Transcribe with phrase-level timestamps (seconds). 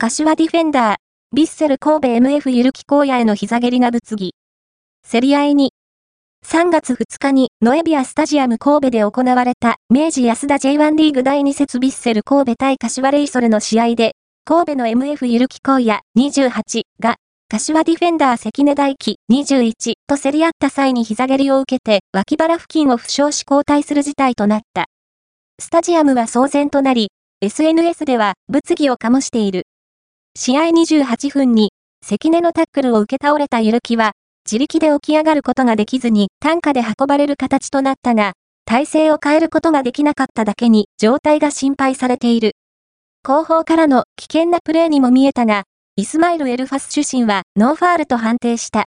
[0.00, 0.96] 柏ディフェンダー、
[1.34, 4.36] ビッセル神戸 MF ゆるき荒野への膝蹴りが物議。
[5.10, 5.72] 競り合いに。
[6.46, 14.12] 3月2日にノエビアスタジアム神戸で行われた明治安田 J1 リーグ第2節ビッセル神戸対柏レイソルの試合で、
[14.44, 17.16] 神戸の MF ゆるき荒野28が、
[17.48, 24.84] 柏ディフェンダー関根大輝21と競り合った際に膝蹴りを受けて脇腹付近を負傷し交代する事態となった。
[25.58, 27.08] スタジアムは騒然となり、
[27.40, 29.64] SNS では物議を醸している。
[30.40, 34.12] 試合28分に、関根のタックルを受け倒れた汰木は、
[34.46, 38.34] 自力で起き上がることができずに担架で運ばれる形となったが、
[38.64, 42.52] 体勢を変えることができなかっただけに状態が心配されている。
[43.24, 45.64] 後方からの危険なプレーにも見えたが、
[45.96, 48.76] イスマイル・エルファス主審はノーファールと判定した。